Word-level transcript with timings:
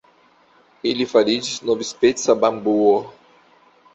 Ili 0.91 1.05
fariĝis 1.11 1.59
novspeca 1.69 2.37
bambuo. 2.45 2.95